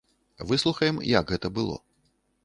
Выслухаем, 0.51 0.97
як 1.09 1.33
гэта 1.33 1.47
было. 1.59 1.77